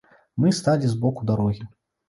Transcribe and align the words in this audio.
Мы 0.43 0.53
сталі 0.61 0.89
з 0.95 0.99
боку 1.05 1.29
дарогі. 1.33 1.63